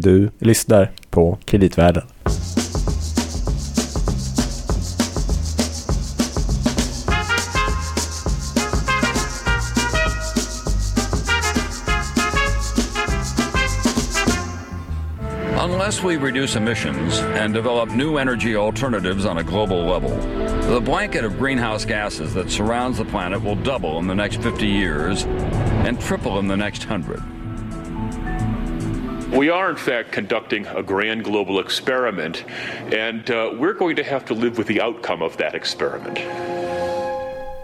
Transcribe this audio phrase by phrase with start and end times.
[0.00, 2.02] Du lyssnar på Kreditvärlden.
[15.60, 20.10] Unless we reduce emissions and develop new energy alternatives on a global level,
[20.72, 24.66] the blanket of greenhouse gases that surrounds the planet will double in the next 50
[24.66, 25.24] years
[25.86, 27.37] and triple in the next 100.
[29.32, 32.44] We are, in fact, conducting a grand global experiment,
[32.92, 36.18] and uh, we're going to have to live with the outcome of that experiment.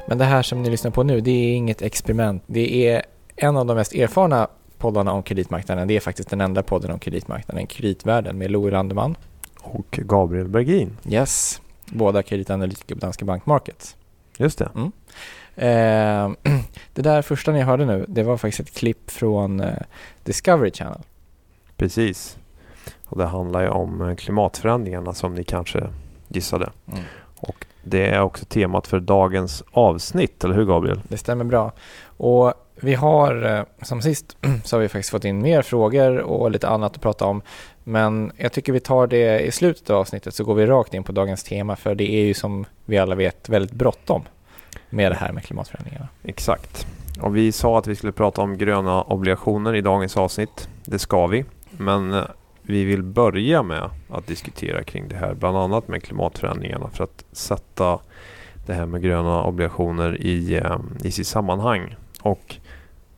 [0.08, 2.42] Men det här som ni lyssnar på nu, det är inget experiment.
[2.46, 3.02] Det är
[3.36, 5.88] en av de mest erfarna poddarna om kreditmarknaden.
[5.88, 9.16] Det är faktiskt den enda podden om kreditmarknaden, Kreditvärlden, med Louis Landeman.
[9.60, 10.96] Och Gabriel Bergin.
[11.08, 13.96] Yes, båda kreditanalytiker på Danske Bank Markets.
[14.36, 14.68] Just det.
[14.74, 14.92] Mm.
[15.56, 16.52] Eh,
[16.94, 19.82] det där första ni hörde nu, det var faktiskt ett klipp från eh,
[20.24, 21.00] Discovery Channel.
[21.84, 22.38] Precis.
[23.06, 25.88] Och det handlar ju om eh, klimatförändringarna som ni kanske
[26.28, 26.70] gissade.
[26.92, 27.04] Mm.
[27.36, 31.00] Och det är också temat för dagens avsnitt, eller hur Gabriel?
[31.08, 31.72] Det stämmer bra.
[32.06, 36.50] Och vi har, eh, som sist, så har vi faktiskt fått in mer frågor och
[36.50, 37.42] lite annat att prata om.
[37.84, 41.04] Men jag tycker vi tar det i slutet av avsnittet så går vi rakt in
[41.04, 44.22] på dagens tema för det är ju som vi alla vet väldigt bråttom
[44.90, 46.08] med det här med klimatförändringarna.
[46.22, 46.86] Exakt.
[47.20, 50.68] Och vi sa att vi skulle prata om gröna obligationer i dagens avsnitt.
[50.84, 51.44] Det ska vi.
[51.78, 52.24] Men eh,
[52.62, 57.24] vi vill börja med att diskutera kring det här, bland annat med klimatförändringarna för att
[57.32, 57.98] sätta
[58.66, 61.96] det här med gröna obligationer i, eh, i sitt sammanhang.
[62.22, 62.56] Och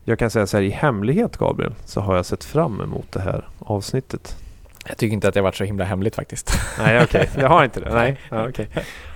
[0.04, 3.20] jag kan säga så här i hemlighet Gabriel, så har jag sett fram emot det
[3.20, 4.36] här avsnittet.
[4.88, 6.58] Jag tycker inte att det har varit så himla hemligt faktiskt.
[6.78, 7.42] Nej okej, okay.
[7.42, 7.94] jag har inte det.
[7.94, 8.66] Nej, ja, okay.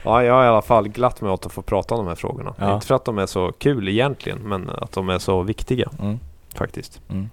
[0.05, 2.15] ja, jag har i alla fall glatt mig åt att få prata om de här
[2.15, 2.55] frågorna.
[2.59, 2.75] Ja.
[2.75, 6.19] Inte för att de är så kul egentligen, men att de är så viktiga Mm.
[6.55, 7.01] faktiskt.
[7.11, 7.31] Mm.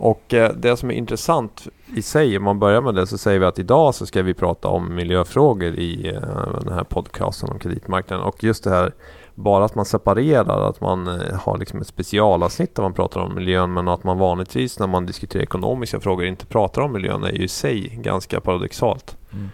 [0.00, 3.38] Och eh, det som är intressant i sig, om man börjar med det, så säger
[3.38, 7.58] vi att idag så ska vi prata om miljöfrågor i eh, den här podcasten om
[7.58, 8.24] kreditmarknaden.
[8.24, 8.92] Och just det här,
[9.34, 13.34] bara att man separerar, att man eh, har liksom ett specialavsnitt där man pratar om
[13.34, 17.32] miljön, men att man vanligtvis när man diskuterar ekonomiska frågor inte pratar om miljön är
[17.32, 19.16] ju i sig ganska paradoxalt.
[19.32, 19.48] Mm.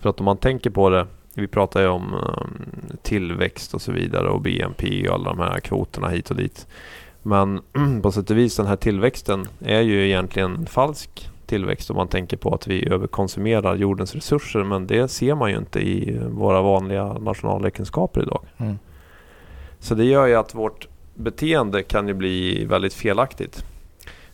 [0.00, 2.16] För att om man tänker på det, vi pratar ju om
[3.02, 6.66] tillväxt och så vidare och BNP och alla de här kvoterna hit och dit.
[7.22, 7.60] Men
[8.02, 12.08] på sätt och vis den här tillväxten är ju egentligen en falsk tillväxt om man
[12.08, 14.64] tänker på att vi överkonsumerar jordens resurser.
[14.64, 18.44] Men det ser man ju inte i våra vanliga nationalräkenskaper idag.
[18.56, 18.78] Mm.
[19.78, 23.64] Så det gör ju att vårt beteende kan ju bli väldigt felaktigt.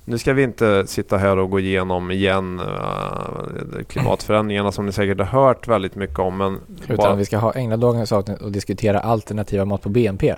[0.09, 5.19] Nu ska vi inte sitta här och gå igenom igen uh, klimatförändringarna som ni säkert
[5.19, 6.37] har hört väldigt mycket om.
[6.37, 10.35] Men Utan bara- vi ska ha ägna dagens avsnitt och diskutera alternativa mat på BNP.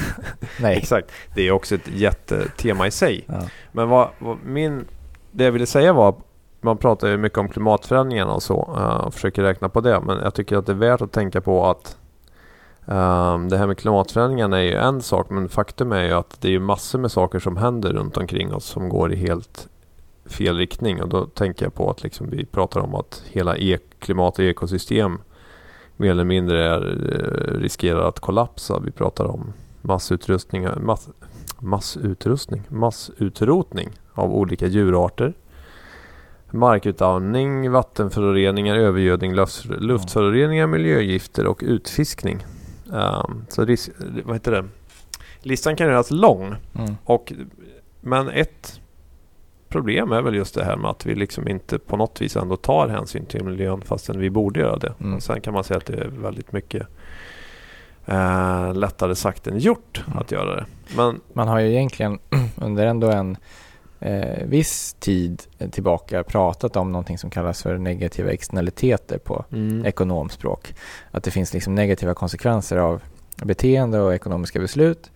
[0.60, 0.76] Nej.
[0.76, 1.10] Exakt.
[1.34, 3.24] Det är också ett jättetema i sig.
[3.26, 3.42] Ja.
[3.72, 4.84] Men vad, vad min,
[5.30, 6.14] det jag ville säga var
[6.60, 10.00] man pratar ju mycket om klimatförändringarna och så eh, och försöker räkna på det.
[10.00, 11.96] Men jag tycker att det är värt att tänka på att
[12.86, 16.54] ehm, det här med klimatförändringarna är ju en sak men faktum är ju att det
[16.54, 19.68] är massor med saker som händer runt omkring oss som går i helt
[20.26, 21.02] fel riktning.
[21.02, 24.44] Och då tänker jag på att liksom vi pratar om att hela e klimat och
[24.44, 25.18] ekosystem
[25.96, 28.80] mer eller mindre är, eh, riskerar att kollapsa.
[28.84, 29.52] Vi pratar om
[29.82, 31.08] massutrustning, mass,
[31.58, 35.34] massutrustning, massutrotning av olika djurarter.
[36.50, 42.44] Markutarmning, vattenföroreningar, övergödning, luft, luftföroreningar, miljögifter och utfiskning.
[42.94, 43.90] Ehm, så ris-
[44.24, 44.64] vad heter det?
[45.40, 46.54] Listan kan göras lång.
[46.78, 46.96] Mm.
[47.04, 47.32] Och,
[48.00, 48.80] men ett
[49.68, 52.56] problem är väl just det här med att vi liksom inte på något vis ändå
[52.56, 54.92] tar hänsyn till miljön fastän vi borde göra det.
[55.00, 55.14] Mm.
[55.16, 56.86] Och sen kan man säga att det är väldigt mycket
[58.06, 60.18] eh, lättare sagt än gjort Mm.
[60.18, 60.66] att göra det.
[60.96, 62.18] Men Man har ju egentligen
[62.56, 63.36] under ändå en
[64.04, 70.74] eh, viss tid tillbaka pratat om någonting som kallas för negativa externaliteter på mm, ekonomspråk.
[71.10, 73.02] Att det finns liksom negativa konsekvenser av
[73.36, 75.10] beteende och ekonomiska beslut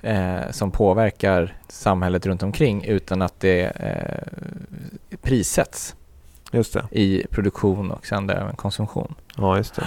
[0.00, 5.94] eh, som påverkar samhället runt omkring utan att det eh, prissätts
[6.50, 6.84] det.
[6.90, 9.14] i produktion och sen även konsumtion.
[9.36, 9.86] Ja, just det.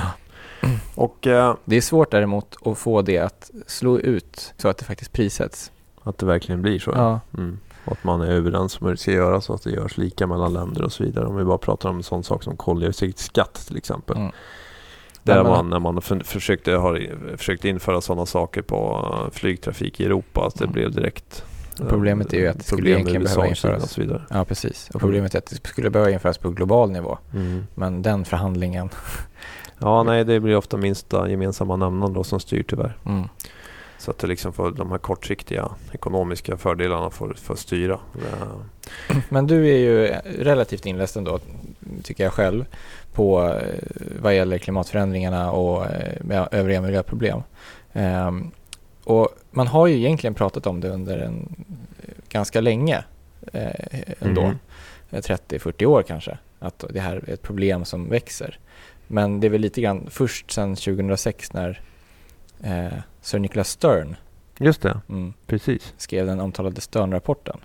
[0.96, 4.86] Och eh, Det är svårt däremot att få det att slå ut så att det
[4.86, 5.72] faktiskt prissätts.
[6.04, 6.92] att det verkligen blir så.
[6.96, 7.20] Ja.
[7.38, 7.60] Mm.
[7.88, 10.28] Och att man är överens om hur det ska göras så att det görs lika
[10.28, 11.26] mellan länder och så vidare.
[11.26, 14.18] Om vi bara pratar om en sån sak som koldioxidskatt till exempel.
[14.18, 14.32] Mm.
[15.24, 20.06] Där man, när man för, försökte, har, försökte införa sådana saker på eh, flygtrafik i
[20.06, 20.74] Europa, att det Mm.
[20.74, 21.44] blev direkt
[21.80, 23.84] Och problemet är ju att det skulle egentligen behöva införas.
[23.84, 24.24] och så vidare.
[24.30, 24.90] Ja, precis.
[24.94, 27.18] Och problemet är att det skulle behöva införas på global nivå.
[27.34, 27.68] Mm.
[27.76, 28.90] Men den förhandlingen...
[29.80, 32.98] Ja, nej, det blir ofta minsta gemensamma nämnaren då som styr tyvärr.
[33.06, 33.24] Mm.
[33.98, 38.00] Så att det liksom får, de här kortsiktiga ekonomiska fördelarna får, får styra.
[39.30, 40.08] Men du är ju
[40.44, 41.40] relativt inläst ändå,
[42.04, 42.66] tycker jag själv,
[43.14, 43.82] på eh,
[44.22, 47.42] vad gäller klimatförändringarna och eh, övriga miljöproblem.
[49.04, 51.66] Och man har ju egentligen pratat om det under en
[52.30, 53.04] ganska länge
[53.54, 54.42] eh, ändå.
[54.42, 54.58] Mm.
[55.12, 56.38] 30-40 år kanske.
[56.60, 58.60] Att det här är ett problem som växer.
[59.08, 61.82] Men det är väl lite grann först sedan 2006 när
[62.62, 64.16] eh, Sir Nicholas Stern
[64.60, 65.94] Just det, mm, precis.
[65.98, 67.58] Skrev den omtalade Stern-rapporten.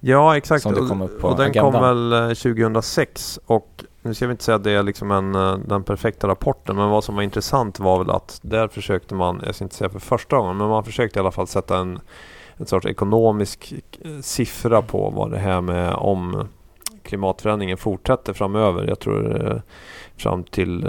[0.00, 0.62] Ja, exakt.
[0.62, 1.72] Som det kom upp på och den agendan.
[1.72, 5.34] kom väl 2006 eh, och nu ska vi inte säga att det är liksom en,
[5.34, 9.42] eh, den perfekta rapporten men vad som var intressant var väl att där försökte man,
[9.46, 11.98] jag ska inte säga för första gången, men man försökte i alla fall sätta en,
[12.56, 16.48] en sorts ekonomisk eh, siffra på vad det här med om
[17.02, 18.88] klimatförändringen fortsätter framöver.
[18.88, 19.62] Jag tror
[20.16, 20.86] fram till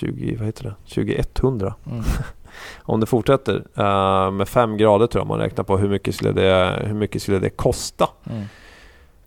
[0.00, 0.74] 2020, vad heter det?
[0.94, 1.74] 2100.
[1.86, 2.04] Mm.
[2.82, 6.32] om det fortsätter uh, med fem grader tror jag man räknar på hur mycket skulle
[6.32, 8.08] det, hur mycket skulle det kosta.
[8.30, 8.44] Mm.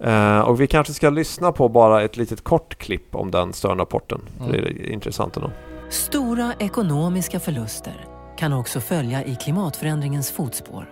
[0.06, 4.22] Uh, och vi kanske ska lyssna på bara ett litet kort klipp om den Stern-rapporten.
[4.40, 4.52] Mm.
[4.52, 5.52] Det är intressant ändå.
[5.90, 8.06] Stora ekonomiska förluster
[8.38, 10.90] kan också följa i klimatförändringens fotspår.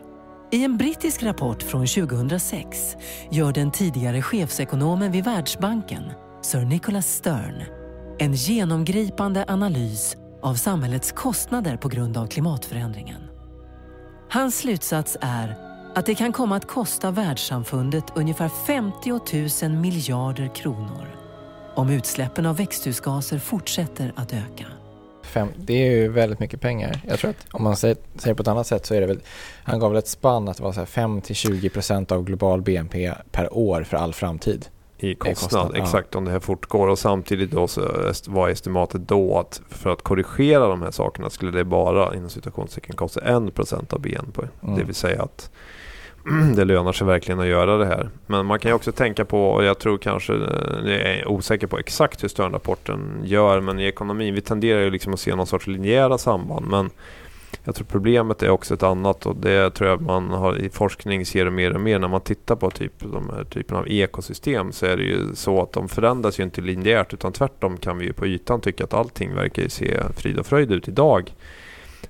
[0.51, 2.95] I en brittisk rapport från 2006
[3.31, 6.03] gör den tidigare chefsekonomen vid Världsbanken,
[6.41, 7.63] Sir Nicholas Stern,
[8.19, 13.21] en genomgripande analys av samhällets kostnader på grund av klimatförändringen.
[14.29, 15.55] Hans slutsats är
[15.95, 21.07] att det kan komma att kosta världssamfundet ungefär 50 000 miljarder kronor
[21.75, 24.65] om utsläppen av växthusgaser fortsätter att öka.
[25.23, 27.01] Fem, det är ju väldigt mycket pengar.
[27.07, 29.19] Jag tror att om man säger, säger på ett annat sätt så är det väl,
[29.63, 33.97] han gav väl ett spann att det var 5-20% av global BNP per år för
[33.97, 34.67] all framtid
[34.99, 36.17] i kostnad, kostnad exakt ja.
[36.17, 37.81] om det här fortgår och samtidigt då så
[38.27, 42.95] var estimatet då att för att korrigera de här sakerna skulle det bara inom situationstecken
[42.95, 44.41] kosta 1% av BNP.
[44.63, 44.75] Mm.
[44.75, 45.51] Det vill säga att
[46.55, 48.09] det lönar sig verkligen att göra det här.
[48.25, 51.77] Men man kan ju också tänka på, och jag tror kanske, jag är osäker på
[51.77, 55.67] exakt hur Sternrapporten gör, men i ekonomin, vi tenderar ju liksom att se någon sorts
[55.67, 56.67] linjära samband.
[56.67, 56.89] Men
[57.67, 61.25] jag tror problemet är också ett annat och det tror jag man har i forskning
[61.25, 64.85] ser mer och mer när man tittar på typ, de här typen av ekosystem så
[64.85, 68.13] är det ju så att de förändras ju inte linjärt utan tvärtom kan vi ju
[68.13, 71.33] på ytan tycka att allting verkar ju se frid och fröjd ut idag.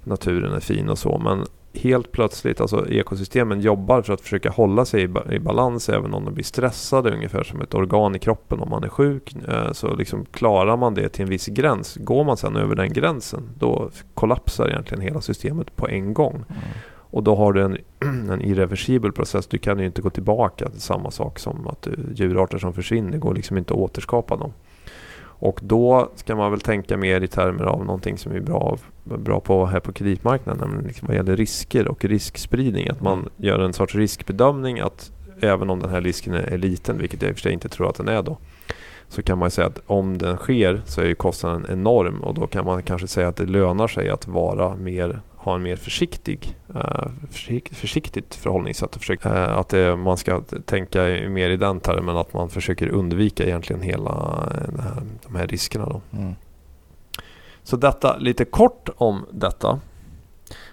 [0.03, 1.45] Naturen är fin och så men
[1.77, 6.25] helt plötsligt, alltså ekosystemen jobbar för att försöka hålla sig i, i balans även om
[6.25, 9.35] de blir stressade, ungefär som ett organ i kroppen om man är sjuk.
[9.47, 11.95] Eh, så liksom klarar man det till en viss gräns.
[11.95, 16.35] Går man sedan över den gränsen, då kollapsar egentligen hela systemet på en gång.
[16.35, 16.61] Mm.
[17.09, 17.77] Och då har du en,
[18.31, 19.47] en irreversibel process.
[19.47, 23.17] Du kan ju inte gå tillbaka till samma sak som att djurarter som försvinner.
[23.17, 24.53] Går liksom inte att återskapa dem.
[25.39, 29.39] Och då ska man väl tänka mer i termer av någonting som är bra, bra
[29.39, 32.89] på här på kreditmarknaden, nämligen liksom vad gäller risker och riskspridning.
[32.89, 35.11] Att man gör en sorts riskbedömning att
[35.41, 37.89] även om den här risken är liten, vilket jag i och för sig inte tror
[37.89, 38.37] att den är då,
[39.07, 42.47] så kan man säga att om den sker så är ju kostnaden enorm och då
[42.47, 46.55] kan man kanske säga att det lönar sig att vara mer ha en mer försiktig,
[46.75, 47.07] uh,
[47.71, 48.95] försiktigt förhållningssätt.
[48.95, 52.89] Och försöka, uh, att det, man ska tänka mer i den termen att man försöker
[52.89, 54.11] undvika egentligen hela
[54.79, 55.85] här, de här riskerna.
[55.85, 56.01] Då.
[56.17, 56.35] Mm.
[57.63, 59.79] Så detta lite kort om detta.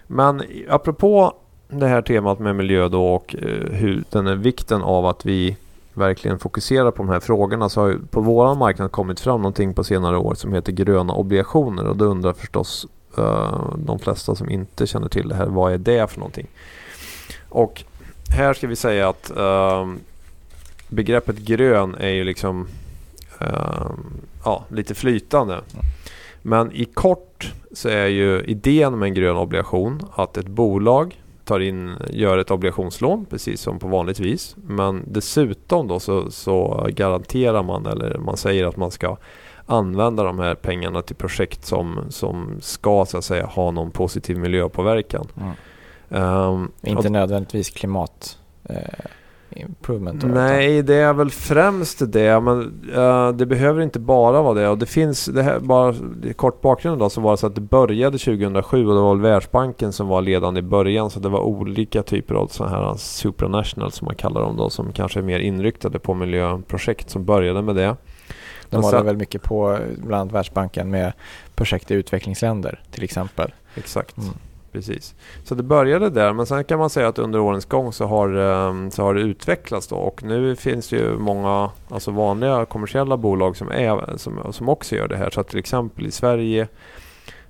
[0.07, 1.33] Men apropå
[1.67, 3.35] det här temat med miljö då och
[3.71, 5.57] hur den är vikten av att vi
[5.93, 9.83] verkligen fokuserar på de här frågorna så har på vår marknad kommit fram någonting på
[9.83, 14.87] senare år som heter gröna obligationer och då undrar förstås Eh, de flesta som inte
[14.87, 16.47] känner till det här, vad är det för någonting?
[17.49, 17.83] Och
[18.29, 19.93] här ska vi säga att uh,
[20.87, 22.67] begreppet grön är ju liksom
[23.41, 23.91] uh,
[24.43, 25.61] ja, lite flytande.
[26.41, 31.59] Men i kort så är ju idén med en grön obligation att ett bolag tar
[31.59, 34.55] in, gör ett obligationslån precis som på vanligt vis.
[34.67, 39.17] Men dessutom då så, så garanterar man eller man säger att man ska
[39.65, 44.37] använda de här pengarna till projekt som, som ska så att säga ha någon positiv
[44.37, 45.27] miljöpåverkan.
[45.37, 45.53] Mm.
[46.09, 48.75] Um, Inte nödvändigtvis klimat eh,
[49.49, 50.23] improvement?
[50.25, 52.39] Nej, det är väl främst det.
[52.39, 54.69] Men uh, det behöver inte bara vara det.
[54.69, 55.95] Och det finns, det här, bara
[56.35, 59.93] kort bakgrund då, så var det så att det började 2007 och det var Världsbanken
[59.93, 61.09] som var ledande i början.
[61.09, 64.91] Så det var olika typer av sådana här supranational som man kallar dem då, som
[64.91, 67.95] kanske är mer inriktade på miljöprojekt som började med det.
[68.69, 71.13] De håller väl mycket på, bland annat Världsbanken, med
[71.55, 73.53] projekt i utvecklingsländer till exempel.
[73.75, 74.17] Exakt.
[74.17, 74.33] Mm.
[74.75, 75.15] Precis.
[75.43, 78.29] Så det började där men sen kan man säga att under årens gång så har,
[78.29, 83.17] ehm, så har det utvecklats då och nu finns det ju många alltså vanliga kommersiella
[83.17, 85.29] bolag som, är, som, som också gör det här.
[85.29, 86.67] Så till exempel i Sverige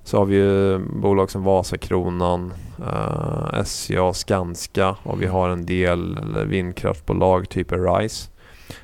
[0.04, 6.18] Så har vi ju bolag som Vasakronan, eh, SCA, Skanska och vi har en del
[6.46, 8.30] vindkraftbolag, typ Rise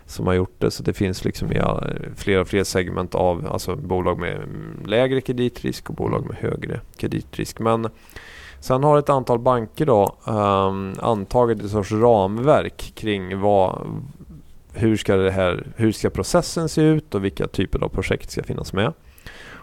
[0.06, 0.70] som har gjort det.
[0.70, 1.60] Så det finns liksom i
[2.16, 4.40] fler och fler segment av alltså bolag med
[4.86, 7.58] lägre kreditrisk och bolag med högre kreditrisk.
[7.58, 7.88] Men
[8.60, 13.78] sen har ett antal banker då um, antagit ett sorts ramverk kring vad,
[14.72, 18.42] hur ska, det här, hur ska processen se ut och vilka typer av projekt ska
[18.42, 18.92] finnas med.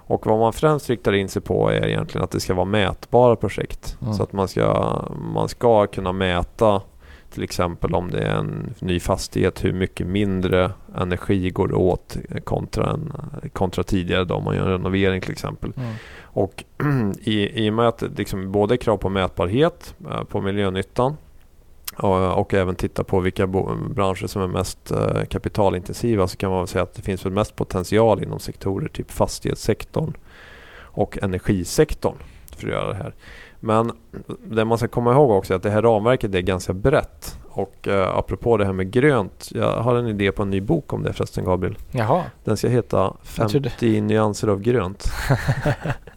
[0.09, 3.35] Och vad man främst riktar in sig på är egentligen att det ska vara mätbara
[3.35, 3.97] projekt.
[4.01, 4.13] Mm.
[4.13, 5.01] Så att man ska,
[5.33, 6.81] man ska kunna mäta
[7.29, 12.91] till exempel om det är en ny fastighet hur mycket mindre energi går åt kontra,
[12.91, 13.13] en,
[13.53, 15.74] kontra tidigare då om man gör en renovering till exempel.
[15.77, 15.93] Mm.
[16.21, 16.63] Och
[17.21, 21.17] i, i och med att det liksom både är krav på mätbarhet eh, på miljönyttan
[21.98, 26.67] och, och även titta på vilka branscher som är mest uh, kapitalintensiva så kan man
[26.67, 30.13] säga att det finns väl mest potential inom sektorer typ fastighetssektorn
[30.77, 32.15] och energisektorn
[32.55, 33.13] för att göra det här.
[33.60, 33.92] Men
[34.44, 37.39] det man ska komma ihåg också är att det här ramverket är ganska brett.
[37.50, 39.50] Och uh, apropå det här med grönt.
[39.54, 41.78] Jag har en idé på en ny bok om det förresten Gabriel.
[41.92, 42.24] Jaha.
[42.44, 45.04] Den ska heta 50 nyanser av grönt.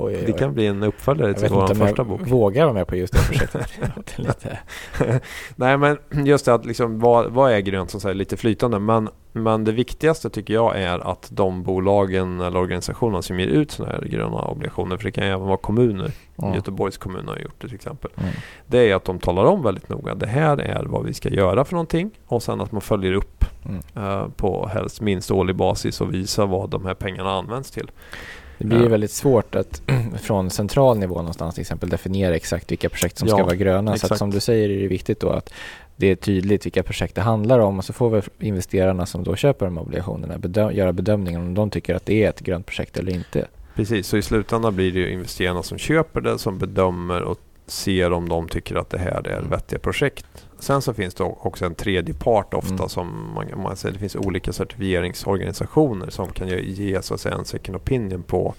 [0.00, 0.26] Oj, oj, oj.
[0.26, 2.20] Det kan bli en uppföljare till vår första bok.
[2.20, 4.18] Jag vågar vara med på just det projektet.
[4.18, 4.58] lite.
[5.56, 8.78] Nej men just det att liksom, vad, vad är grönt som säger lite flytande.
[8.78, 13.70] Men, men det viktigaste tycker jag är att de bolagen eller organisationerna som ger ut
[13.70, 14.96] sådana här gröna obligationer.
[14.96, 16.12] För det kan även vara kommuner.
[16.42, 16.54] Mm.
[16.54, 18.10] Göteborgs kommun har gjort det till exempel.
[18.16, 18.30] Mm.
[18.66, 20.14] Det är att de talar om väldigt noga.
[20.14, 22.10] Det här är vad vi ska göra för någonting.
[22.26, 24.08] Och sen att man följer upp mm.
[24.08, 27.90] uh, på helst minst årlig basis och visar vad de här pengarna används till.
[28.58, 29.82] Det blir ju väldigt svårt att
[30.20, 33.94] från central nivå någonstans till exempel definiera exakt vilka projekt som ja, ska vara gröna.
[33.94, 34.08] Exakt.
[34.08, 35.52] Så som du säger är det viktigt då att
[35.96, 39.36] det är tydligt vilka projekt det handlar om och så får väl investerarna som då
[39.36, 42.96] köper de obligationerna bedöm göra bedömningen om de tycker att det är ett grönt projekt
[42.96, 43.48] eller inte.
[43.74, 48.12] Precis, så i slutändan blir det ju investerarna som köper det som bedömer och ser
[48.12, 50.47] om de tycker att det här är vettiga projekt.
[50.58, 52.88] Sen så finns det också en tredje part ofta mm.
[52.88, 57.34] som man, man säger, det finns olika certifieringsorganisationer som kan ge, ge så att säga,
[57.34, 58.54] en second opinion på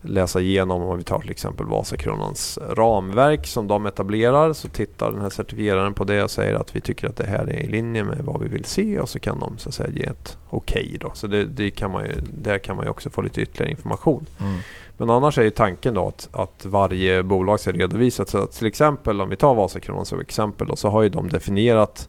[0.00, 5.20] läsa igenom om vi tar till exempel Vasakronans ramverk som de etablerar så tittar den
[5.20, 8.04] här certifieraren på det och säger att vi tycker att det här är i linje
[8.04, 10.84] med vad vi vill se och så kan de så att säga ge ett okej
[10.86, 11.10] okay då.
[11.14, 14.26] Så det, det, kan man ju, där kan man ju också få lite ytterligare information.
[14.40, 14.58] Mm.
[14.98, 18.30] Men annars är ju tanken då att, att varje bolag ska redovisas.
[18.30, 22.08] Så till exempel om vi tar Vasakronan som exempel då, så har ju de definierat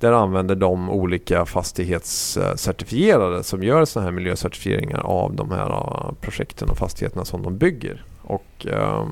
[0.00, 6.70] där använder de olika fastighetscertifierade som gör sådana här miljöcertifieringar av de här äh, projekten
[6.70, 8.04] och fastigheterna som de bygger.
[8.22, 9.06] Och eh,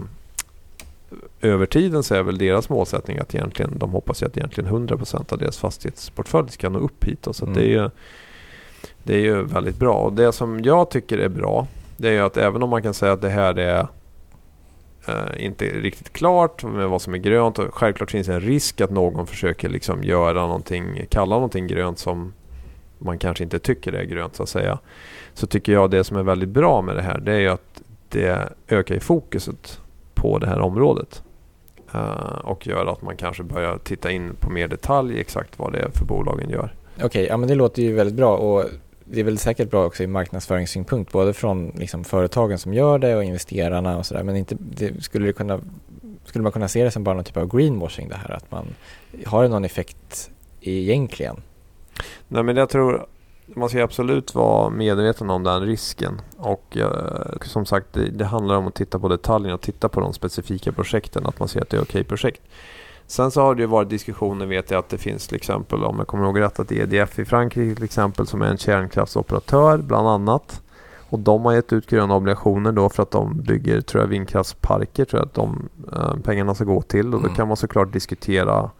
[1.40, 5.32] över tiden så är väl deras målsättning att egentligen, de hoppas ju att egentligen 100%
[5.32, 7.22] av deras fastighetsportfölj ska nå upp hit.
[7.22, 7.56] Då, så mm.
[7.56, 7.90] det, är ju,
[9.02, 9.94] det är ju väldigt bra.
[9.94, 11.66] Och det som jag tycker är bra
[12.00, 13.80] det är ju att även om man kan säga att det här är
[15.08, 18.80] uh, inte riktigt klart med vad som är grönt och självklart finns det en risk
[18.80, 22.32] att någon försöker liksom göra någonting, kalla någonting grönt som
[22.98, 24.78] man kanske inte tycker är grönt så att säga.
[25.34, 27.82] Så tycker jag det som är väldigt bra med det här det är ju att
[28.08, 29.80] det ökar i fokuset
[30.14, 31.22] på det här området.
[31.94, 35.78] Uh, och gör att man kanske börjar titta in på mer detalj exakt vad det
[35.78, 36.74] är för bolagen gör.
[36.94, 38.64] Okej, okay, ja men det låter ju väldigt bra och
[39.12, 43.16] det är väl säkert bra också i marknadsföringssynpunkt både från liksom företagen som gör det
[43.16, 45.60] och investerarna och sådär men inte, det, skulle, det kunna,
[46.24, 48.66] skulle man kunna se det som bara någon typ av greenwashing det här att man
[49.26, 51.36] har det någon effekt egentligen?
[52.28, 53.06] Nej men jag tror
[53.46, 58.56] man ska absolut vara medveten om den risken och eh, som sagt det, det, handlar
[58.56, 61.70] om att titta på detaljerna och titta på de specifika projekten att man ser att
[61.70, 62.42] det är okej okay projekt.
[63.10, 65.98] Sen så har det ju varit diskussioner vet jag att det finns till exempel om
[65.98, 70.08] jag kommer ihåg rätt att EDF i Frankrike till exempel som är en kärnkraftsoperatör bland
[70.08, 70.62] annat.
[71.08, 75.04] Och de har gett ut gröna obligationer då för att de bygger tror jag vindkraftsparker
[75.04, 77.06] tror jag att de äh, pengarna ska gå till.
[77.06, 77.34] Och då mm.
[77.34, 78.70] kan man såklart diskutera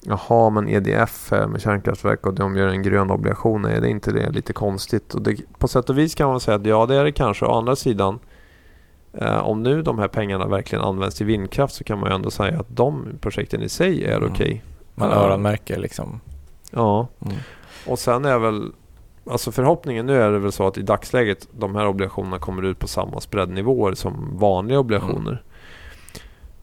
[0.00, 4.30] Jaha men EDF med kärnkraftverk och de gör en grön obligation, är det inte det
[4.30, 5.14] lite konstigt?
[5.14, 7.46] Och det, på sätt och vis kan man säga att ja det är det kanske.
[7.46, 8.33] Å andra sidan Eh,
[9.22, 12.60] om nu de här pengarna verkligen används till vindkraft så kan man ju ändå säga
[12.60, 14.32] att de projekten i sig är mm.
[14.32, 14.46] okej.
[14.46, 14.60] Okay.
[14.94, 16.20] Man öronmärker liksom.
[16.70, 17.08] Ja.
[17.24, 17.36] Mm.
[17.86, 18.72] Och sen är väl
[19.30, 22.78] Alltså förhoppningen nu är det väl så att i dagsläget de här obligationerna kommer ut
[22.78, 25.30] på samma spreadnivåer som vanliga obligationer.
[25.30, 25.42] Mm.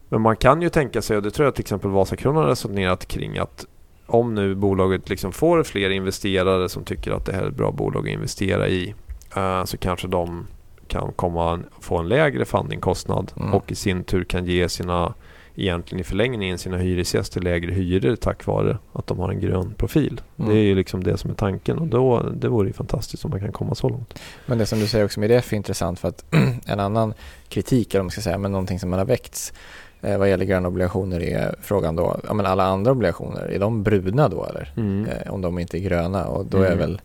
[0.09, 3.05] Men man kan ju tänka sig, och det tror jag till exempel Vasakronan har resonerat
[3.05, 3.65] kring att
[4.07, 7.71] om nu bolaget liksom får fler investerare som tycker att det här är ett bra
[7.71, 8.95] bolag att investera i
[9.37, 10.47] uh, så kanske de
[10.91, 13.53] kan komma få en lägre fundingkostnad mm.
[13.53, 15.13] och i sin tur kan ge sina
[15.55, 20.21] egentligen i förlängningen sina hyresgäster lägre hyror tack vare att de har en grön profil.
[20.39, 20.51] Mm.
[20.51, 23.31] Det är ju liksom det som är tanken och då, det vore ju fantastiskt om
[23.31, 24.19] man kan komma så långt.
[24.45, 26.25] Men det som du säger också med EDF är intressant för att
[26.65, 27.13] en annan
[27.49, 29.53] kritik, eller om man ska säga, men någonting som man har väckts
[30.01, 33.83] eh, vad gäller gröna obligationer är frågan då, ja men alla andra obligationer, är de
[33.83, 34.73] bruna då eller?
[34.77, 36.77] Eh, om de inte är gröna och då är Mm.
[36.77, 37.01] väl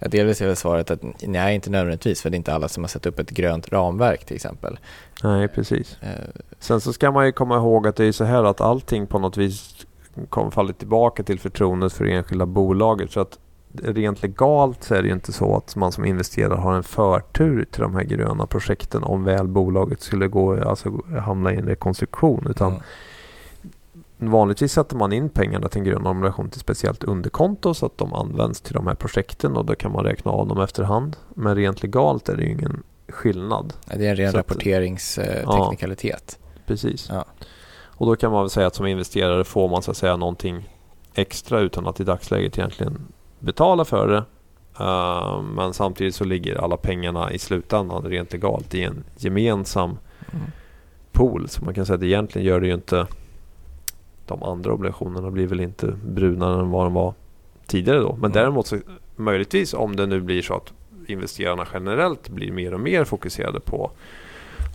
[0.00, 2.82] eh, Delvis är väl svaret att nej, inte nödvändigtvis för det är inte alla som
[2.82, 4.78] har satt upp ett grönt ramverk till exempel.
[5.22, 5.96] Nej, precis.
[6.02, 6.08] Eh,
[6.58, 9.18] Sen så ska man ju komma ihåg att det är så här att allting på
[9.18, 9.86] något vis
[10.28, 13.12] kommer falla tillbaka till förtroendet för det enskilda bolaget.
[13.12, 13.38] Så att
[13.82, 17.64] rent legalt så är det ju inte så att man som investerare har en förtur
[17.70, 22.46] till de här gröna projekten om väl bolaget skulle gå, alltså hamna i en rekonstruktion.
[22.50, 22.82] Utan mm.
[24.18, 28.14] Vanligtvis sätter man in pengarna till en grön obligation till speciellt underkonto så att de
[28.14, 31.16] används till de här projekten och då kan man räkna av dem efterhand.
[31.34, 33.74] Men rent legalt är det ju ingen skillnad.
[33.86, 36.38] Det är en ren rapporteringsteknikalitet.
[36.66, 37.08] Precis.
[37.10, 37.24] Ja.
[37.84, 40.68] Och då kan man väl säga att som investerare får man så att säga någonting
[41.14, 42.98] extra utan att i dagsläget egentligen
[43.38, 44.24] betala för det.
[44.84, 49.98] Uh, men samtidigt så ligger alla pengarna i slutändan rent legalt i en gemensam
[50.32, 50.44] Mm.
[51.12, 51.48] pool.
[51.48, 53.06] Så man kan säga att egentligen gör det ju inte
[54.28, 57.14] de andra obligationerna blir väl inte brunare än vad de var
[57.66, 58.12] tidigare då.
[58.12, 58.32] Men Mm.
[58.32, 58.78] däremot så
[59.16, 60.72] möjligtvis om det nu blir så att
[61.06, 63.90] investerarna generellt blir mer och mer fokuserade på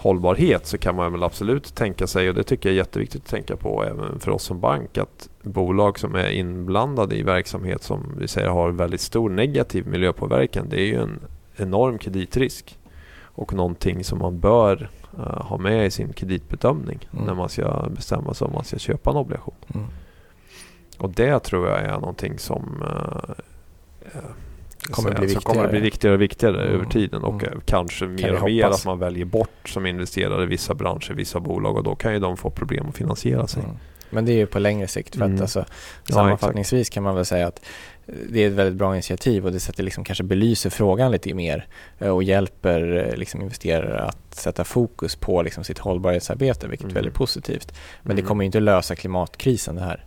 [0.03, 3.29] hållbarhet så kan man väl absolut tänka sig och det tycker jag är jätteviktigt att
[3.29, 8.15] tänka på även för oss som bank att bolag som är inblandade i verksamhet som
[8.17, 11.19] vi säger har väldigt stor negativ miljöpåverkan det är ju en
[11.55, 12.77] enorm kreditrisk
[13.21, 14.89] och någonting som man bör
[15.21, 17.25] ha med i sin kreditbedömning Mm.
[17.25, 19.55] när man ska bestämma sig om man ska köpa en obligation.
[19.73, 19.87] Mm.
[20.97, 23.31] Och det tror jag är någonting som eh,
[24.15, 24.21] eh,
[24.91, 25.71] Kommer säga, bli som kommer viktigare.
[25.71, 26.75] bli viktigare och viktigare Mm.
[26.75, 27.53] över tiden och Mm.
[27.53, 28.79] eh, kanske mer vi och mer hoppas.
[28.79, 32.37] att man väljer bort som investerare vissa branscher, vissa bolag och då kan ju de
[32.37, 33.63] få problem att finansiera sig.
[33.63, 33.75] Mm.
[34.13, 35.15] Men det är ju på längre sikt.
[35.15, 35.35] För Mm.
[35.35, 35.65] att alltså,
[36.07, 37.61] Ja, sammanfattningsvis kan man väl säga att
[38.29, 41.67] det är ett väldigt bra initiativ och det sätter liksom kanske belyser frågan lite mer
[41.99, 46.89] eh, och hjälper eh, liksom investerare att sätta fokus på liksom sitt hållbarhetsarbete, vilket är
[46.89, 46.95] Mm.
[46.95, 47.73] väldigt positivt.
[48.01, 48.27] Men det Mm.
[48.27, 50.05] kommer ju inte lösa klimatkrisen det här.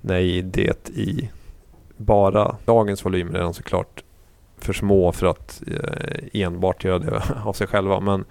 [0.00, 1.30] Nej, det i
[1.96, 4.02] bara dagens volymer är de såklart
[4.58, 8.00] för små för att eh, enbart göra det av sig själva.
[8.00, 8.24] Men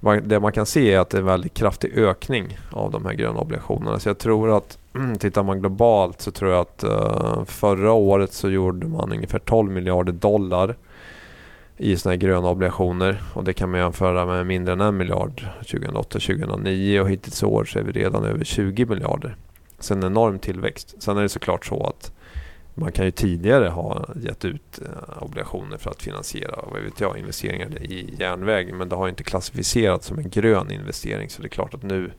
[0.00, 3.12] det man kan se är att det är en väldigt kraftig ökning av de här
[3.12, 3.98] gröna obligationerna.
[3.98, 4.78] Så jag tror att
[5.18, 9.70] tittar man globalt så tror jag att eh, förra året så gjorde man ungefär 12
[9.70, 10.76] miljarder dollar
[11.76, 15.46] i sådana här gröna obligationer och det kan man jämföra med mindre än en miljard
[15.62, 19.36] 2008-2009 och hittills i år så är vi redan över 20 miljarder.
[19.78, 20.94] Så en enorm tillväxt.
[20.98, 22.12] Sen är det såklart så att
[22.74, 27.18] man kan ju tidigare ha gett ut eh, obligationer för att finansiera vad vet jag,
[27.18, 31.50] investeringar i järnväg men det har inte klassificerats som en grön investering så det är
[31.50, 32.10] klart att nu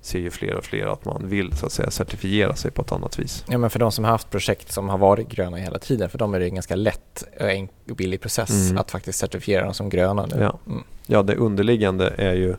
[0.00, 2.92] ser ju fler och fler att man vill så att säga certifiera sig på ett
[2.92, 3.44] annat vis.
[3.48, 6.18] Ja, men för de som har haft projekt som har varit gröna hela tiden, för
[6.18, 8.78] dem är det en ganska lätt och och billig process Mm.
[8.78, 10.36] att faktiskt certifiera dem som gröna nu.
[10.40, 10.58] Ja.
[10.66, 10.84] Mm.
[11.12, 12.56] Ja, det underliggande är ju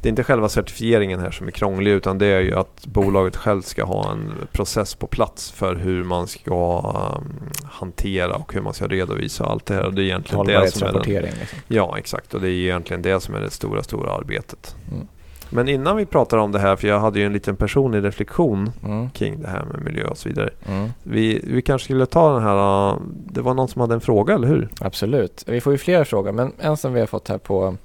[0.00, 3.36] det är inte själva certifieringen här som är krånglig utan det är ju att bolaget
[3.36, 6.80] själv ska ha en process på plats för hur man ska
[7.18, 9.84] um, hantera och hur man ska redovisa allt det här.
[9.84, 11.22] Och det är egentligen det som är den.
[11.22, 11.58] Liksom.
[11.68, 12.34] Ja, exakt.
[12.34, 14.76] Och det är egentligen det som är det stora, stora arbetet.
[14.92, 15.08] Mm.
[15.50, 18.72] Men innan vi pratar om det här, för jag hade ju en liten personlig reflektion
[18.84, 19.10] Mm.
[19.10, 20.50] kring det här med miljö och så vidare.
[20.68, 20.88] Mm.
[21.02, 22.96] Vi, vi kanske skulle ta den här,
[23.32, 24.68] det var någon som hade en fråga, eller hur?
[24.80, 25.44] Absolut.
[25.46, 27.76] Vi får ju flera frågor, men en som vi har fått här på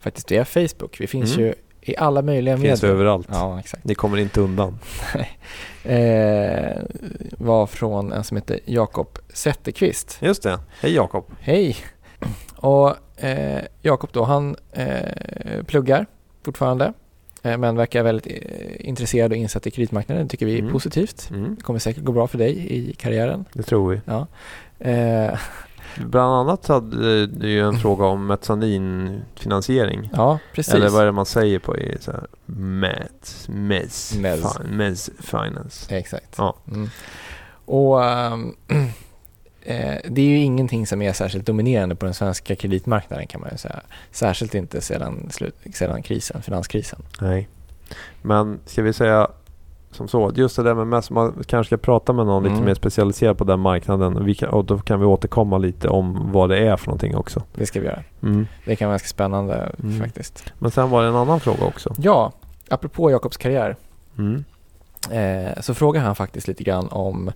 [0.00, 1.00] faktiskt via Facebook.
[1.00, 1.46] Vi finns Mm.
[1.46, 2.94] ju i alla möjliga Finns medier.
[2.96, 3.28] överallt.
[3.30, 3.84] Ja, exakt.
[3.84, 4.78] Ni kommer inte undan.
[5.84, 6.82] Eh,
[7.38, 10.18] var från en som heter Jakob Zetterqvist.
[10.20, 10.58] Just det.
[10.80, 11.24] Hej Jakob.
[11.40, 11.76] Hej!
[12.56, 16.06] Och eh, Jakob då, han eh, pluggar
[16.44, 16.92] fortfarande.
[17.42, 20.24] Eh, men verkar väldigt eh, intresserad och insatt i kreditmarknaden.
[20.26, 20.72] Det tycker vi är Mm.
[20.72, 21.28] positivt.
[21.30, 23.44] Mm, Det kommer säkert gå bra för dig i karriären.
[23.52, 24.00] det tror vi.
[24.04, 24.26] Ja.
[24.78, 25.38] Eh,
[25.96, 30.10] Bland annat hade du ju en fråga om mezzaninfinansiering.
[30.12, 30.74] ja, precis.
[30.74, 34.40] Eller vad är det man säger på i så här, MET, MES, Mez.
[34.56, 35.96] fin- MES Finance.
[35.96, 36.34] Exakt.
[36.38, 36.56] Ja.
[36.72, 36.88] Mm.
[37.64, 38.36] Och eh,
[40.08, 43.56] det är ju ingenting som är särskilt dominerande på den svenska kreditmarknaden kan man ju
[43.58, 43.80] säga.
[44.10, 47.02] Särskilt inte sedan, slut, sedan krisen, finanskrisen.
[47.20, 47.48] Nej.
[48.22, 49.28] Men ska vi säga
[49.92, 52.52] som så, just det där med MES, man kanske ska prata med någon Mm.
[52.54, 54.34] lite mer specialiserad på den marknaden.
[54.34, 57.42] Kan, och då kan vi återkomma lite om vad det är för någonting också.
[57.54, 58.02] Det ska vi göra.
[58.22, 58.46] Mm.
[58.64, 60.00] Det kan vara ganska spännande Mm.
[60.00, 60.52] faktiskt.
[60.58, 61.94] Men sen var det en annan fråga också.
[61.98, 62.32] Ja,
[62.68, 63.76] apropå Jakobs karriär
[64.18, 64.44] Mm.
[65.10, 67.30] eh, så frågar han faktiskt lite grann om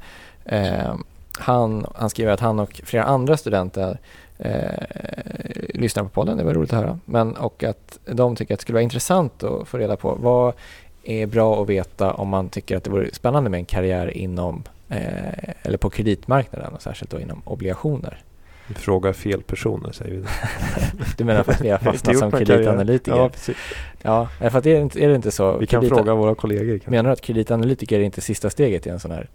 [0.45, 0.95] eh,
[1.39, 3.99] han, han skriver att han och flera andra studenter
[4.39, 4.51] eh,
[5.75, 6.99] lyssnar på podden, det var roligt att höra.
[7.05, 10.55] Men, och att de tycker att det skulle vara intressant att få reda på vad
[11.05, 14.63] är bra att veta om man tycker att det vore spännande med en karriär inom
[14.89, 18.19] eh, eller på kreditmarknaden och särskilt då inom obligationer.
[18.67, 20.25] Vi frågar fel personer säger vi.
[21.17, 23.19] du menar för att vi har fastnat som kreditanalytiker?
[23.19, 23.57] Ja, precis.
[24.03, 25.57] Ja, för att är, det inte, är det inte så?
[25.57, 26.81] Vi kan kredita- fråga våra kollegor.
[26.85, 29.29] Menar du att kreditanalytiker är inte sista steget i en sån här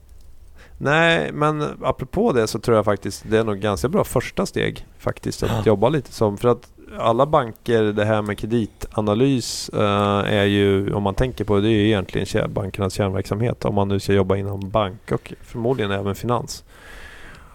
[0.82, 4.86] Nej, men apropå det så tror jag faktiskt det är nog ganska bra första steg
[5.00, 6.38] faktiskt att jobba lite som.
[6.38, 9.82] För att alla banker, det här med kreditanalys uh,
[10.26, 13.66] är ju, om man tänker på det, det är ju egentligen bankernas kärnverksamhet.
[13.66, 16.64] Om man nu ska jobba inom bank och förmodligen även finans.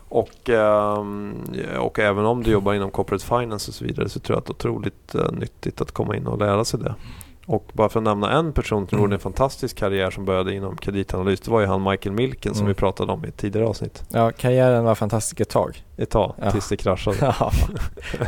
[0.08, 1.44] Och, um,
[1.78, 4.46] och även om du jobbar inom corporate finance och så vidare så tror jag att
[4.46, 6.94] det är otroligt uh, nyttigt att komma in och lära sig det.
[7.46, 9.04] Och bara för att nämna en person som mm.
[9.04, 11.40] gjorde en fantastisk karriär som började inom kreditanalys.
[11.40, 12.58] Det var ju han Michael Milken mm.
[12.58, 14.04] som vi pratade om i ett tidigare avsnitt.
[14.08, 15.84] Ja, karriären var fantastisk ett tag.
[15.96, 16.50] Ett tag, ja.
[16.50, 17.16] tills det kraschade.
[17.20, 17.52] ja.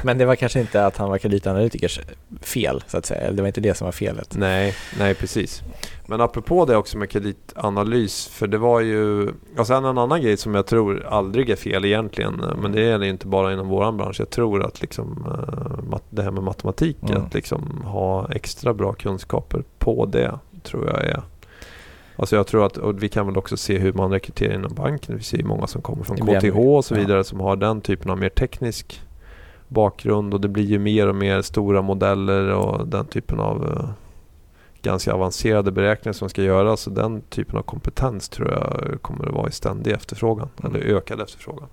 [0.03, 2.01] Men det var kanske inte att han var kreditanalytikers
[2.41, 3.21] fel, så att säga.
[3.21, 4.35] Eller det var inte det som var felet.
[4.37, 5.63] Nej, nej precis.
[6.07, 9.33] Men apropå det också med kreditanalys, för det var ju...
[9.59, 13.05] Och sen en annan grej som jag tror aldrig är fel egentligen, men det är
[13.05, 14.21] inte bara inom vår bransch.
[14.21, 15.27] Jag tror att liksom,
[15.93, 17.23] eh, det här med matematik, mm.
[17.23, 21.23] att liksom ha extra bra kunskaper på det, tror jag är...
[22.17, 25.17] Alltså jag tror att, och vi kan väl också se hur man rekryterar inom banken.
[25.17, 27.25] Vi ser ju många som kommer från KTH och så vidare ja.
[27.25, 29.03] som har den typen av mer teknisk
[29.69, 33.89] bakgrund och det blir ju mer och mer stora modeller och den typen av eh,
[34.83, 36.81] ganska avancerade beräkningar som ska göras.
[36.81, 40.49] Så den typen av kompetens tror jag kommer att vara i ständig efterfrågan.
[40.61, 40.75] Mm.
[40.75, 41.69] Eller ökad efterfrågan.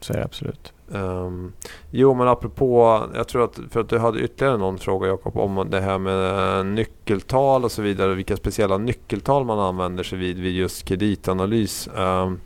[0.00, 0.72] Så är det absolut.
[0.88, 1.52] Um,
[1.90, 5.70] jo men apropå, jag tror att, för att du hade ytterligare någon fråga Jakob om
[5.70, 8.14] det här med eh, nyckeltal och så vidare.
[8.14, 11.88] Vilka speciella nyckeltal man använder sig vid vid just kreditanalys.
[11.96, 12.40] Um,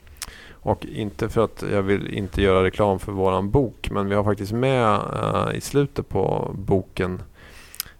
[0.64, 4.24] och inte för att jag vill inte göra reklam för våran bok men vi har
[4.24, 7.22] faktiskt med uh, i slutet på boken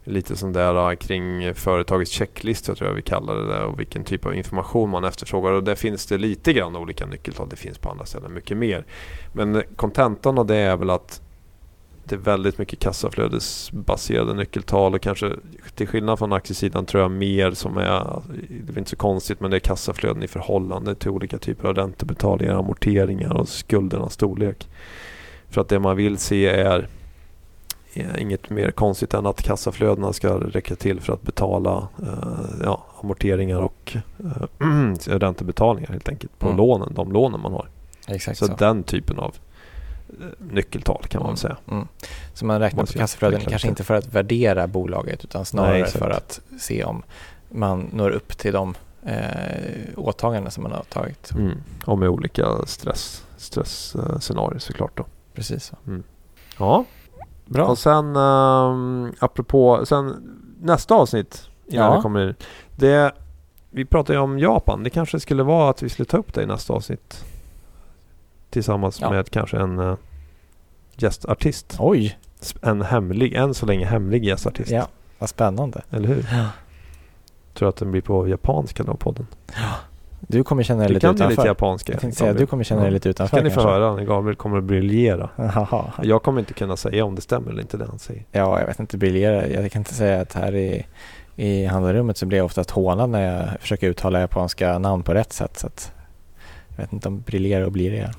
[0.03, 4.03] lite sån där äh, kring företagets checklista tror jag vi kallar det där och vilken
[4.03, 5.51] typ av information man efterfrågar.
[5.51, 7.49] Och där finns det lite grann olika nyckeltal.
[7.49, 8.85] Det finns på andra ställen mycket mer.
[9.33, 11.21] Men kontentan av det är väl att
[12.05, 15.31] det är väldigt mycket kassaflödesbaserade nyckeltal och kanske
[15.75, 19.51] till skillnad från aktiesidan tror jag mer som är, det är inte så konstigt, men
[19.51, 24.69] det är kassaflöden i förhållande till olika typer av räntebetalningar, amorteringar och skuldernas storlek.
[25.49, 26.87] För att det man vill se är
[28.17, 33.59] inget mer konstigt än att kassaflödena ska räcka till för att betala eh, ja, amorteringar
[33.59, 33.97] och
[34.59, 36.57] eh, räntebetalningar helt enkelt på mm.
[36.57, 37.69] lånen, de lånen man har.
[38.07, 38.55] Exakt så, så.
[38.55, 39.35] den typen av
[40.09, 41.37] eh, nyckeltal kan man mm.
[41.37, 41.57] säga.
[41.71, 41.87] Mm.
[42.33, 46.09] Så man räknar på kassaflöden kanske inte för att värdera bolaget utan snarare Nej, för
[46.09, 47.03] att se om
[47.49, 48.75] man når upp till de
[49.05, 49.15] eh,
[49.95, 51.31] åtaganden som man har tagit.
[51.31, 51.57] Mm.
[51.85, 55.05] Och med olika stress, stressscenarier såklart då.
[55.33, 55.75] Precis så.
[55.87, 56.03] Mm.
[56.59, 56.85] Ja,
[57.45, 57.65] Bra.
[57.65, 60.29] Och sen um, apropå, sen
[60.61, 61.95] nästa avsnitt innan ja.
[61.95, 62.35] vi kommer
[62.75, 63.11] det,
[63.69, 64.83] Vi pratade ju om Japan.
[64.83, 67.25] Det kanske skulle vara att vi skulle ta upp det i nästa avsnitt.
[68.49, 69.09] Tillsammans ja.
[69.09, 69.95] med kanske en uh,
[70.95, 71.75] gästartist.
[71.79, 72.17] Oj!
[72.61, 74.71] En hemlig, än så länge hemlig gästartist.
[74.71, 74.87] Ja,
[75.19, 75.81] vad spännande.
[75.89, 76.27] Eller hur?
[76.31, 76.47] Ja.
[77.53, 79.27] Tror att den blir på japanska då, podden.
[79.55, 79.75] Ja.
[80.33, 81.13] Du kommer känna dig lite utanför.
[81.13, 81.99] Du kan lite japanska.
[82.01, 83.37] Jag säga, du kommer känna dig lite utanför.
[83.37, 85.29] Ska ni få höra när Gabriel kommer att briljera.
[86.01, 88.25] jag kommer inte kunna säga om det stämmer eller inte det han säger.
[88.31, 89.47] Ja, jag vet inte briljera.
[89.47, 90.85] Jag kan inte säga att här i,
[91.35, 95.33] i handlarummet så blir jag oftast hånad när jag försöker uttala japanska namn på rätt
[95.33, 95.59] sätt.
[95.59, 95.91] Så att
[96.67, 98.11] jag vet inte om briljera och blir det.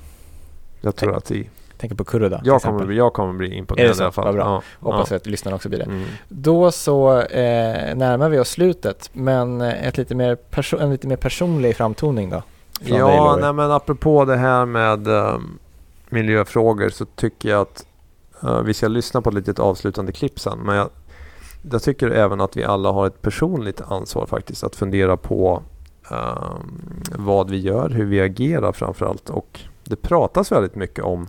[0.81, 2.41] Jag tror att i tänker på Kuruda.
[2.43, 4.25] Jag kommer, bli, jag kommer bli imponerad i alla fall.
[4.25, 4.43] Vad bra.
[4.43, 5.17] Ja, Hoppas ja.
[5.17, 5.85] att lyssnarna också blir det.
[5.85, 6.05] Mm.
[6.29, 10.37] Då så eh, närmar vi oss slutet, men ett lite mer
[10.79, 12.43] en lite mer personlig framtoning då?
[12.79, 15.59] Ja, nej, men apropå det här med um,
[16.09, 17.85] miljöfrågor så tycker jag att
[18.43, 20.59] uh, vi ska lyssna på ett litet avslutande klipp sen.
[20.59, 20.89] Men jag,
[21.71, 25.63] jag tycker även att vi alla har ett personligt ansvar faktiskt att fundera på
[26.11, 29.29] um, vad vi gör, hur vi agerar framförallt.
[29.29, 31.27] Och det pratas väldigt mycket om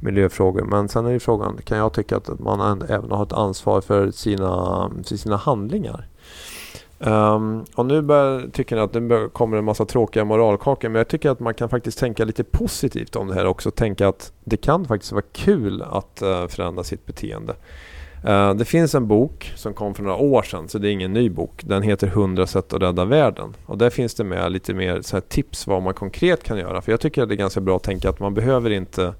[0.00, 0.64] miljöfrågor.
[0.64, 4.10] Men sen är ju frågan, kan jag tycka att man även har ett ansvar för
[4.10, 6.06] sina, för sina handlingar.
[6.98, 11.08] Um, och nu börjar, tycker jag att det kommer en massa tråkiga moralkakor men jag
[11.08, 13.70] tycker att man kan faktiskt tänka lite positivt om det här också.
[13.70, 17.54] Tänka att det kan faktiskt vara kul att uh, förändra sitt beteende.
[18.28, 21.12] Uh, det finns en bok som kom för några år sedan så det är ingen
[21.12, 21.62] ny bok.
[21.64, 23.56] Den heter 100 sätt att rädda världen.
[23.66, 26.82] Och där finns det med lite mer så tips vad man konkret kan göra.
[26.82, 29.14] För jag tycker att det är ganska bra att tänka att man behöver inte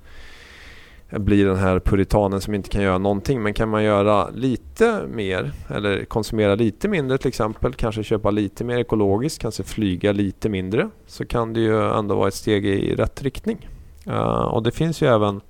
[1.10, 3.42] blir den här puritanen som inte kan göra någonting.
[3.42, 8.64] Men kan man göra lite mer eller konsumera lite mindre till exempel, kanske köpa lite
[8.64, 12.94] mer ekologiskt, kanske flyga lite mindre så kan det ju ändå vara ett steg i
[12.94, 13.68] rätt riktning.
[14.08, 15.40] Uh, och det finns ju även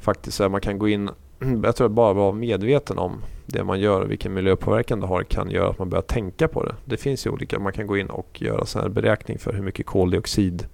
[0.00, 1.10] faktiskt så här, man kan gå in,
[1.64, 5.50] jag tror bara vara medveten om det man gör och vilken miljöpåverkan det har kan
[5.50, 6.74] göra att man börjar tänka på det.
[6.84, 9.62] Det finns ju olika, man kan gå in och göra så här beräkning för hur
[9.62, 10.68] mycket koldioxid uh,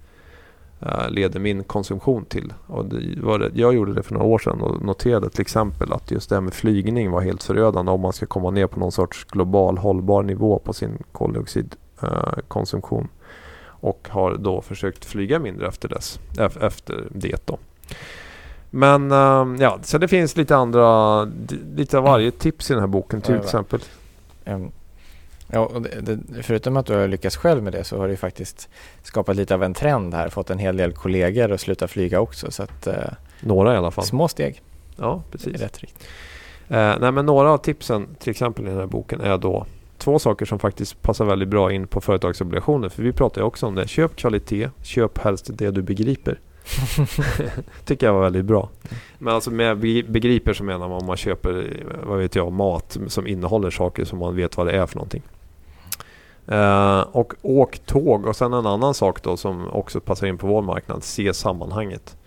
[1.09, 2.53] leder min konsumtion till.
[2.67, 6.29] Och det jag gjorde det för några år sedan och noterade till exempel att just
[6.29, 9.23] det här med flygning var helt förödande om man ska komma ner på någon sorts
[9.25, 13.07] global hållbar nivå på sin koldioxidkonsumtion.
[13.79, 16.19] Och har då försökt flyga mindre efter, dess,
[16.61, 17.45] efter det.
[17.45, 17.57] Då.
[18.69, 21.23] Men uh, ja, så det finns lite andra,
[21.75, 23.79] lite av varje tips i den här boken till exempel.
[25.47, 28.17] Ja, och det, det, förutom att du har lyckats själv med det så har du
[28.17, 28.69] faktiskt
[29.03, 30.29] skapat lite av en trend här.
[30.29, 32.51] Fått en hel del kollegor att sluta flyga också.
[32.51, 32.93] Så att, uh,
[33.39, 34.05] några i alla fall.
[34.05, 34.61] Små steg.
[34.95, 35.61] Ja, precis.
[35.61, 36.07] Rätt riktning.
[36.71, 39.65] Uh, nej, men några av tipsen till exempel i den här boken är då
[39.97, 42.89] två saker som faktiskt passar väldigt bra in på företagsobligationer.
[42.89, 43.87] För vi pratar ju också om det.
[43.87, 46.39] Köp kvalitet, köp helst det du begriper.
[47.85, 48.69] Tycker jag var väldigt bra.
[49.17, 53.27] Men alltså med begriper så menar man om man köper, vad vet jag, mat som
[53.27, 55.23] innehåller saker som man vet vad det är för någonting.
[56.51, 60.47] Uh, och åk tåg och sen en annan sak då som också passar in på
[60.47, 61.03] vår marknad.
[61.03, 62.17] Se sammanhanget.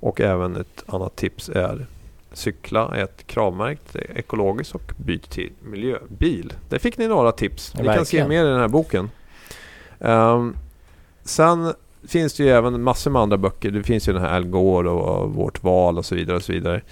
[0.00, 1.86] Och även ett annat tips är
[2.32, 6.52] cykla ett kravmärkt ekologiskt och byt till miljöbil.
[6.68, 7.74] Där fick ni några tips.
[7.74, 9.10] Ni kan se mer i den här boken.
[9.98, 10.56] Um,
[11.22, 11.72] sen
[12.08, 13.70] finns det ju även massor med andra böcker.
[13.70, 16.36] Det finns ju den här Al Gore och Vårt val och så vidare.
[16.36, 16.82] och Så vidare.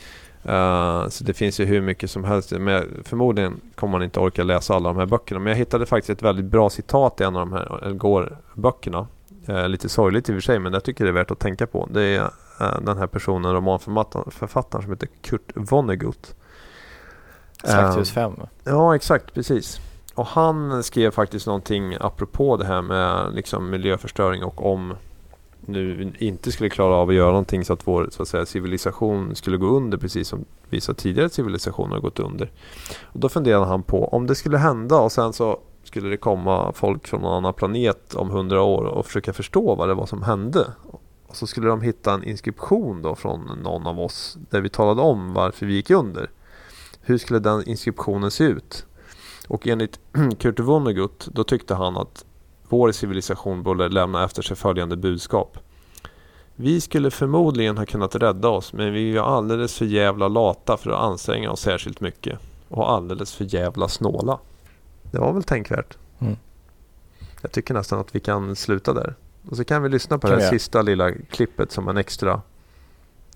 [0.48, 2.52] Uh, så det finns ju hur mycket som helst.
[2.52, 5.40] Men förmodligen kommer man inte orka läsa alla de här böckerna.
[5.40, 9.06] Men jag hittade faktiskt ett väldigt bra citat i en av de här Gore-böckerna.
[9.48, 11.66] Uh, lite sorgligt i och för sig men jag tycker det är värt att tänka
[11.66, 11.88] på.
[11.90, 12.20] Det är
[12.60, 16.34] uh, den här personen, romanförfattaren som heter Kurt Vonnegut.
[17.64, 18.32] Slakthus 5.
[18.64, 19.80] Ja exakt, precis.
[20.14, 24.94] Och han skrev faktiskt någonting apropå det här med liksom miljöförstöring och om
[25.66, 29.34] nu inte skulle klara av att göra någonting så att vår så att säga, civilisation
[29.34, 32.50] skulle gå under precis som vissa tidigare civilisationer har gått under.
[33.02, 36.72] Och då funderade han på om det skulle hända och sen så skulle det komma
[36.72, 40.22] folk från någon annan planet om hundra år och försöka förstå vad det var som
[40.22, 40.66] hände.
[41.26, 45.02] Och så skulle de hitta en inskription då från någon av oss där vi talade
[45.02, 46.30] om varför vi gick under.
[47.00, 48.86] Hur skulle den inskriptionen se ut?
[49.48, 50.00] Och enligt
[50.38, 52.24] Kurt Vonnegut då tyckte han att
[52.68, 55.58] vår civilisation borde lämna efter sig följande budskap.
[56.54, 60.90] Vi skulle förmodligen ha kunnat rädda oss men vi är alldeles för jävla lata för
[60.90, 62.38] att anstränga oss särskilt mycket.
[62.68, 64.38] Och alldeles för jävla snåla.
[65.02, 65.98] Det var väl tänkvärt.
[66.18, 66.36] Mm.
[67.42, 69.14] Jag tycker nästan att vi kan sluta där.
[69.50, 72.42] Och så kan vi lyssna på kan det här sista lilla klippet som en extra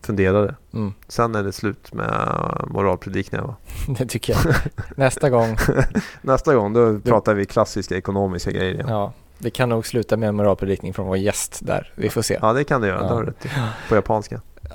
[0.07, 0.55] funderare.
[0.75, 0.95] Mm.
[1.09, 3.57] Sen är det slut med moralpredikningar va?
[3.99, 4.55] det tycker jag.
[4.97, 5.57] Nästa gång.
[6.23, 7.01] Nästa gång då du...
[7.01, 8.89] pratar vi klassiska ekonomiska grejer igen.
[8.89, 11.93] Ja, det kan nog sluta med en moralpredikning från vår gäst där.
[11.95, 12.39] Vi får se.
[12.43, 12.99] Ja, det kan det göra.
[13.01, 13.03] Ja.
[13.03, 13.49] Det har du rätt
[13.89, 14.41] På japanska.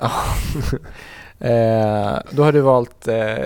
[1.38, 3.44] eh, då har du valt eh,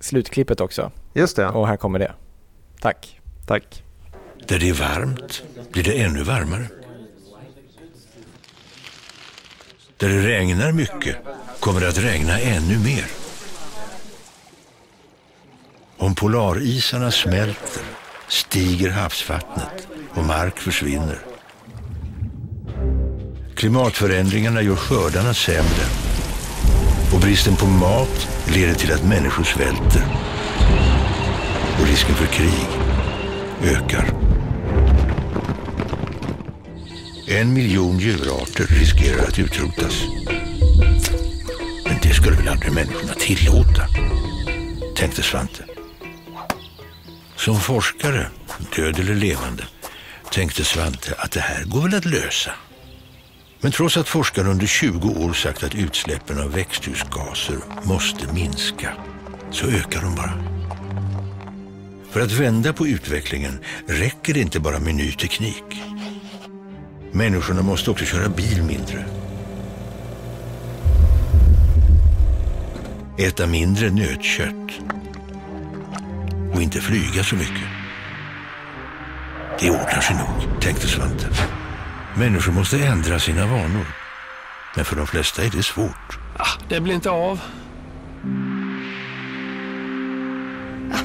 [0.00, 0.90] slutklippet också.
[1.12, 1.48] Just det.
[1.48, 2.12] Och här kommer det.
[2.80, 3.20] Tack.
[3.46, 3.84] Tack.
[4.48, 6.66] Där det är varmt blir det ännu varmare.
[10.00, 11.16] Där det regnar mycket
[11.60, 13.04] kommer det att regna ännu mer.
[15.96, 17.82] Om polarisarna smälter
[18.28, 21.18] stiger havsvattnet och mark försvinner.
[23.56, 25.84] Klimatförändringarna gör skördarna sämre
[27.14, 30.04] och bristen på mat leder till att människor svälter.
[31.80, 32.68] Och risken för krig
[33.62, 34.29] ökar.
[37.32, 40.02] En miljon djurarter riskerar att utrotas.
[41.84, 43.86] Men det skulle väl aldrig människorna tillåta,
[44.96, 45.64] tänkte Svante.
[47.36, 48.26] Som forskare,
[48.76, 49.64] död eller levande,
[50.32, 52.50] tänkte Svante att det här går väl att lösa.
[53.60, 58.92] Men trots att forskare under 20 år sagt att utsläppen av växthusgaser måste minska,
[59.50, 60.44] så ökar de bara.
[62.10, 65.64] För att vända på utvecklingen räcker det inte bara med ny teknik.
[67.12, 69.04] Människorna måste också köra bil mindre.
[73.18, 74.80] Äta mindre nötkött.
[76.54, 77.68] Och inte flyga så mycket.
[79.60, 81.26] Det ordnar sig nog, tänkte Svante.
[82.16, 83.86] Människor måste ändra sina vanor.
[84.76, 86.18] Men för de flesta är det svårt.
[86.36, 87.40] Ah, det blir inte av.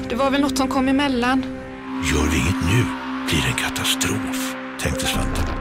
[0.08, 1.42] det var väl något som kom emellan.
[2.12, 2.84] Gör vi inget nu
[3.26, 5.55] blir det en katastrof, tänkte Svante.